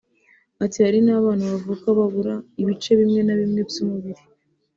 [0.63, 4.21] Ati “Hari n’abana bavuka babura ibice bimwe na bimwe by’umubiri